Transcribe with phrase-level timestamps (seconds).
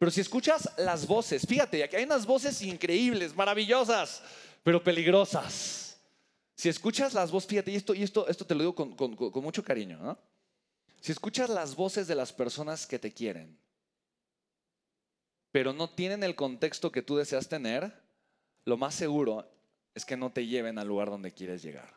[0.00, 4.22] Pero si escuchas las voces, fíjate, aquí hay unas voces increíbles, maravillosas,
[4.62, 6.00] pero peligrosas.
[6.54, 9.62] Si escuchas las voces, fíjate, y esto, y esto, esto te lo digo con, mucho
[9.62, 10.18] cariño, ¿no?
[11.02, 13.58] Si escuchas las voces de las personas que te quieren,
[15.52, 17.92] pero no tienen el contexto que tú deseas tener,
[18.64, 19.52] lo más seguro
[19.94, 21.92] es que no te lleven al lugar donde quieres llegar.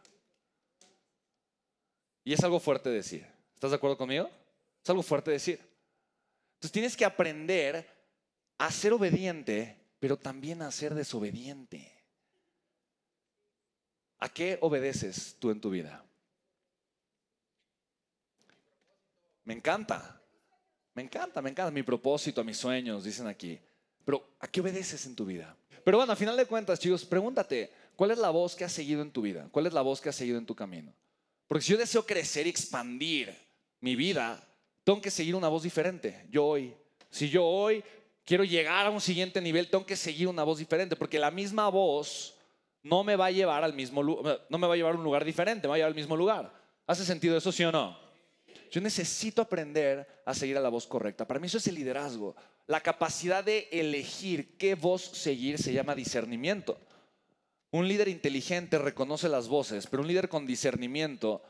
[2.26, 3.26] Y es algo fuerte decir.
[3.54, 4.30] ¿Estás de acuerdo conmigo?
[4.84, 5.62] Es algo fuerte decir.
[6.56, 7.93] Entonces tienes que aprender
[8.58, 11.92] a ser obediente, pero también a ser desobediente.
[14.20, 16.04] ¿A qué obedeces tú en tu vida?
[19.44, 20.22] Me encanta.
[20.94, 23.60] Me encanta, me encanta mi propósito, mis sueños, dicen aquí.
[24.06, 25.56] Pero ¿a qué obedeces en tu vida?
[25.84, 29.02] Pero bueno, a final de cuentas, chicos, pregúntate, ¿cuál es la voz que has seguido
[29.02, 29.48] en tu vida?
[29.52, 30.94] ¿Cuál es la voz que has seguido en tu camino?
[31.48, 33.36] Porque si yo deseo crecer y expandir
[33.82, 34.42] mi vida,
[34.84, 36.28] tengo que seguir una voz diferente.
[36.30, 36.74] Yo hoy,
[37.10, 37.84] si yo hoy
[38.26, 41.70] quiero llegar a un siguiente nivel, tengo que seguir una voz diferente, porque la misma
[41.70, 42.36] voz
[42.82, 45.24] no me va a llevar al mismo no me va a llevar a un lugar
[45.24, 46.54] diferente, me va a llevar al mismo lugar.
[46.86, 47.98] ¿Hace sentido eso, sí o no?
[48.72, 51.28] Yo necesito aprender a seguir a la voz correcta.
[51.28, 52.36] Para mí eso es el liderazgo.
[52.68, 56.80] La capacidad de elegir qué voz seguir se llama discernimiento.
[57.72, 61.42] Un líder inteligente reconoce las voces, pero un líder con discernimiento,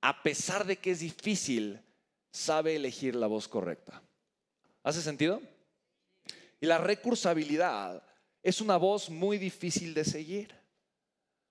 [0.00, 1.80] a pesar de que es difícil,
[2.30, 4.02] sabe elegir la voz correcta.
[4.82, 5.40] ¿Hace sentido?
[6.60, 8.02] Y la recursabilidad
[8.42, 10.54] es una voz muy difícil de seguir.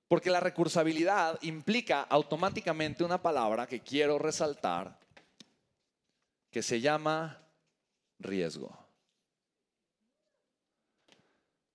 [0.07, 4.97] Porque la recursabilidad implica automáticamente una palabra que quiero resaltar,
[6.49, 7.45] que se llama
[8.19, 8.77] riesgo.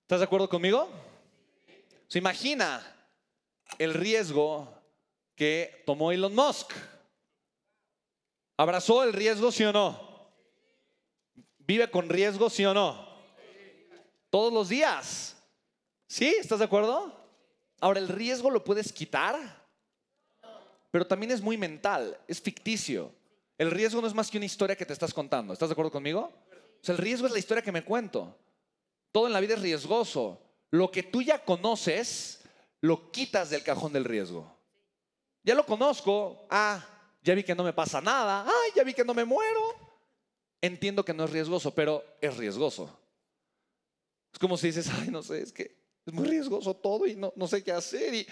[0.03, 0.89] ¿Estás de acuerdo conmigo?
[2.09, 2.83] Se imagina
[3.79, 4.73] el riesgo
[5.35, 6.73] que tomó Elon Musk.
[8.57, 10.33] ¿Abrazó el riesgo, sí o no?
[11.59, 13.12] ¿Vive con riesgo, sí o no?
[14.33, 15.37] Todos los días.
[16.07, 16.35] ¿Sí?
[16.41, 17.15] ¿Estás de acuerdo?
[17.81, 19.37] Ahora, el riesgo lo puedes quitar,
[20.91, 23.13] pero también es muy mental, es ficticio.
[23.59, 25.53] El riesgo no es más que una historia que te estás contando.
[25.53, 26.33] ¿Estás de acuerdo conmigo?
[26.85, 28.35] El riesgo es la historia que me cuento.
[29.13, 30.41] Todo en la vida es riesgoso.
[30.71, 32.41] Lo que tú ya conoces,
[32.81, 34.51] lo quitas del cajón del riesgo.
[35.43, 36.47] Ya lo conozco.
[36.49, 36.83] Ah,
[37.23, 38.47] ya vi que no me pasa nada.
[38.47, 39.61] Ay, ya vi que no me muero.
[40.63, 42.99] Entiendo que no es riesgoso, pero es riesgoso.
[44.33, 47.33] Es como si dices, ay, no sé, es que es muy riesgoso todo y no,
[47.37, 48.15] no sé qué hacer.
[48.15, 48.27] Y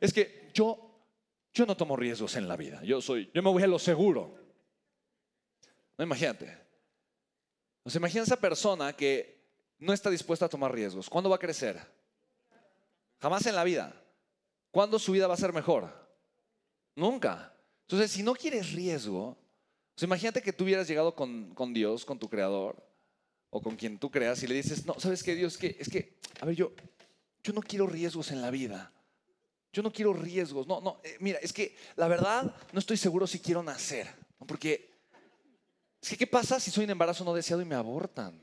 [0.00, 0.92] es que yo,
[1.52, 2.82] yo no tomo riesgos en la vida.
[2.82, 4.34] Yo soy, yo me voy a lo seguro.
[5.98, 6.58] No, imagínate.
[7.84, 9.42] O sea, imagina esa persona que
[9.78, 11.08] no está dispuesta a tomar riesgos.
[11.08, 11.80] ¿Cuándo va a crecer?
[13.20, 13.94] Jamás en la vida.
[14.70, 15.92] ¿Cuándo su vida va a ser mejor?
[16.96, 17.54] Nunca.
[17.82, 19.36] Entonces, si no quieres riesgo,
[20.00, 22.82] imagínate que tú hubieras llegado con, con Dios, con tu creador,
[23.54, 25.58] o con quien tú creas, y le dices, no, ¿sabes qué, Dios?
[25.58, 26.72] Que, es que, a ver, yo,
[27.44, 28.90] yo no quiero riesgos en la vida.
[29.74, 30.66] Yo no quiero riesgos.
[30.66, 34.08] No, no, eh, mira, es que la verdad no estoy seguro si quiero nacer.
[34.46, 34.90] Porque,
[36.00, 38.42] es que, ¿qué pasa si soy un embarazo no deseado y me abortan?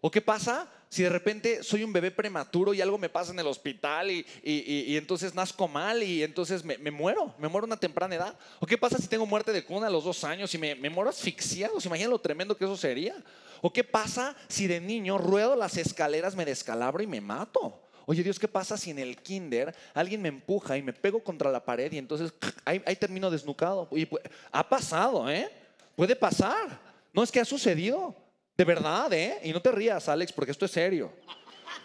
[0.00, 3.38] ¿O qué pasa si de repente soy un bebé prematuro y algo me pasa en
[3.40, 7.64] el hospital y, y- y- entonces nazco mal y entonces me, me muero, me muero
[7.64, 8.38] a una temprana edad?
[8.60, 10.90] ¿O qué pasa si tengo muerte de cuna a los dos años y me, me
[10.90, 11.80] muero asfixiado?
[11.80, 13.16] ¿Se imaginan lo tremendo que eso sería?
[13.62, 17.80] ¿O qué pasa si de niño ruedo las escaleras, me descalabro y me mato?
[18.08, 21.50] Oye Dios, ¿qué pasa si en el kinder alguien me empuja y me pego contra
[21.50, 22.32] la pared y entonces
[22.64, 23.88] ahí, termino desnucado?
[23.90, 24.08] Oye,
[24.52, 25.50] ha pasado, ¿eh?
[25.96, 26.78] Puede pasar.
[27.12, 28.14] No es que ha sucedido.
[28.56, 29.38] De verdad, ¿eh?
[29.44, 31.12] Y no te rías, Alex, porque esto es serio.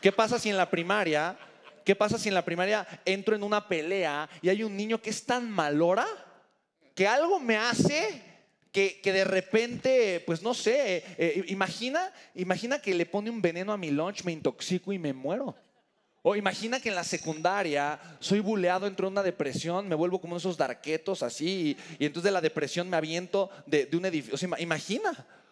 [0.02, 1.38] ¿Qué pasa si en la primaria,
[1.84, 5.10] qué pasa si en la primaria entro en una pelea y hay un niño que
[5.10, 6.08] es tan malora
[6.96, 8.22] que algo me hace
[8.72, 13.74] que, que de repente, pues no sé, eh, imagina, imagina que le pone un veneno
[13.74, 15.56] a mi lunch, me intoxico y me muero.
[16.22, 20.38] O imagina que en la secundaria soy buleado, entro en una depresión, me vuelvo como
[20.38, 24.36] esos darquetos así, y, entonces de la depresión me aviento de, de un edificio.
[24.36, 25.12] O sea, ima- imagina.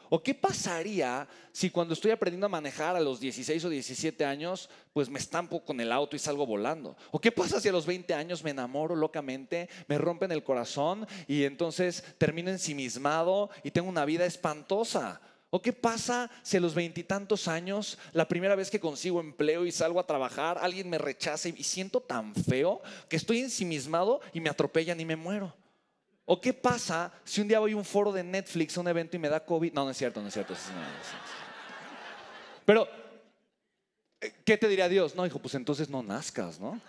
[0.10, 4.70] ¿O qué pasaría si cuando estoy aprendiendo a manejar a los 16 o 17 años,
[4.92, 6.98] pues me estampo con el auto y salgo volando?
[7.12, 11.08] ¿O qué pasa si a los 20 años me enamoro locamente, me rompen el corazón
[11.28, 15.22] y entonces termino ensimismado y tengo una vida espantosa?
[15.52, 19.72] ¿O qué pasa si a los veintitantos años, la primera vez que consigo empleo y
[19.72, 24.50] salgo a trabajar, alguien me rechaza y siento tan feo que estoy ensimismado y me
[24.50, 25.56] atropellan y me muero?
[26.32, 29.16] ¿O qué pasa si un día voy a un foro de Netflix, a un evento
[29.16, 29.74] y me da COVID?
[29.74, 30.54] No, no es cierto, no es cierto.
[30.54, 30.66] no, sí,
[31.02, 31.16] sí.
[32.66, 32.88] Pero,
[34.22, 35.16] eh, ¿qué te diría Dios?
[35.16, 36.80] No, hijo, pues entonces no nazcas, ¿no?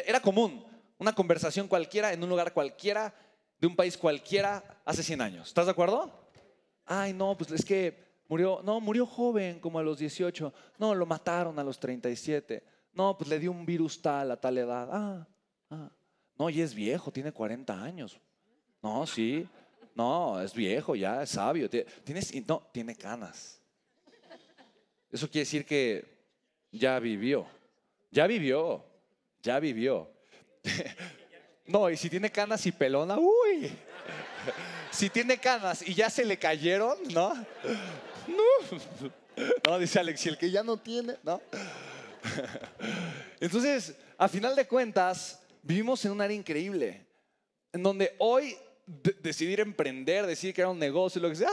[0.00, 0.64] Era común,
[0.98, 3.14] una conversación cualquiera en un lugar cualquiera
[3.60, 5.48] de un país cualquiera hace 100 años.
[5.48, 6.12] ¿Estás de acuerdo?
[6.84, 7.96] Ay, no, pues es que
[8.28, 10.52] murió, no, murió joven, como a los 18.
[10.78, 12.64] No, lo mataron a los 37.
[12.92, 14.88] No, pues le dio un virus tal a tal edad.
[14.90, 15.28] Ah,
[15.70, 15.90] ah.
[16.36, 18.20] No, y es viejo, tiene 40 años.
[18.82, 19.48] No, sí.
[19.94, 21.70] No, es viejo ya, es sabio.
[21.70, 23.60] Tienes, no, tiene canas.
[25.08, 26.04] Eso quiere decir que
[26.72, 27.46] ya vivió.
[28.10, 28.84] Ya vivió.
[29.44, 30.10] Ya vivió.
[31.66, 33.72] No, y si tiene canas y pelona, uy.
[34.90, 37.34] Si tiene canas y ya se le cayeron, ¿no?
[39.66, 39.78] No.
[39.78, 41.40] Dice Alex, y el que ya no tiene, ¿no?
[43.40, 47.06] Entonces, a final de cuentas, vivimos en un área increíble,
[47.72, 48.54] en donde hoy
[48.86, 51.48] decidir emprender, decir que era un negocio, lo que sea,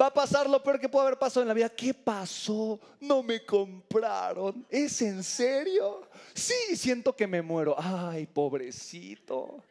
[0.00, 1.68] va a pasar lo peor que puede haber pasado en la vida.
[1.68, 2.80] ¿Qué pasó?
[3.00, 4.66] No me compraron.
[4.68, 6.08] ¿Es en serio?
[6.34, 7.74] Sí, siento que me muero.
[7.78, 9.62] Ay, pobrecito.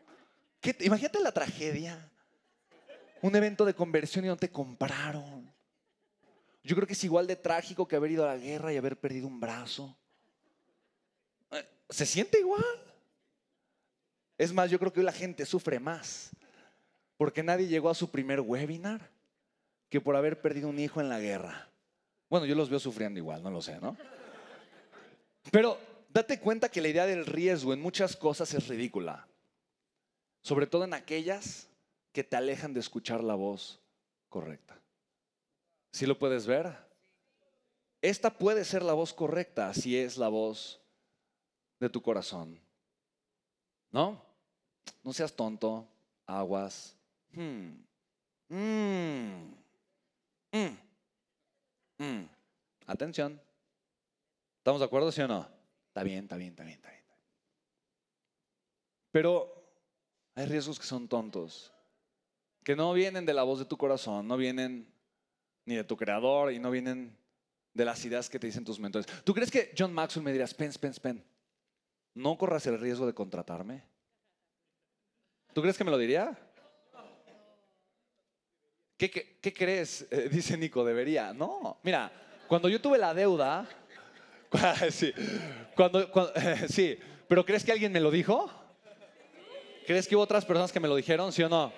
[0.79, 2.09] Imagínate la tragedia.
[3.21, 5.51] Un evento de conversión y no te compraron.
[6.63, 8.99] Yo creo que es igual de trágico que haber ido a la guerra y haber
[8.99, 9.95] perdido un brazo.
[11.89, 12.63] ¿Se siente igual?
[14.37, 16.31] Es más, yo creo que hoy la gente sufre más
[17.17, 19.12] porque nadie llegó a su primer webinar
[19.89, 21.69] que por haber perdido un hijo en la guerra.
[22.29, 23.95] Bueno, yo los veo sufriendo igual, no lo sé, ¿no?
[25.51, 25.77] Pero
[26.09, 29.27] date cuenta que la idea del riesgo en muchas cosas es ridícula.
[30.41, 31.67] Sobre todo en aquellas
[32.11, 33.79] que te alejan de escuchar la voz
[34.29, 34.79] correcta.
[35.91, 36.75] ¿Sí lo puedes ver?
[38.01, 40.81] Esta puede ser la voz correcta si es la voz
[41.79, 42.59] de tu corazón.
[43.91, 44.21] ¿No?
[45.03, 45.87] No seas tonto,
[46.25, 46.95] aguas.
[47.31, 47.73] Hmm.
[48.49, 49.53] Hmm.
[50.53, 52.03] Mm.
[52.03, 52.29] Mm.
[52.85, 53.41] Atención.
[54.59, 55.49] ¿Estamos de acuerdo, sí o no?
[55.87, 57.03] Está bien, está bien, está bien, está bien.
[59.11, 59.53] Pero
[60.35, 61.73] hay riesgos que son tontos,
[62.63, 64.91] que no vienen de la voz de tu corazón, no vienen
[65.65, 67.17] ni de tu creador y no vienen
[67.73, 69.07] de las ideas que te dicen tus mentores.
[69.23, 71.23] ¿Tú crees que John Maxwell me diría, Pen, Pen, Pen,
[72.13, 73.83] no corras el riesgo de contratarme?
[75.53, 76.37] ¿Tú crees que me lo diría?
[79.09, 80.05] ¿Qué, crees?
[80.11, 81.33] Eh, dice Nico, debería.
[81.33, 82.11] No, mira,
[82.47, 83.67] cuando yo tuve la deuda,
[84.91, 85.11] sí,
[85.75, 86.09] cuando,
[86.69, 88.49] sí, pero ¿crees que alguien me lo dijo?
[89.85, 91.73] ¿Crees que hubo otras personas que me lo dijeron, sí o no?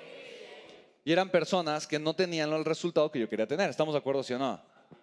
[1.04, 3.70] Y eran personas que no tenían el resultado que yo quería tener.
[3.70, 4.62] ¿Estamos de acuerdo, sí o no?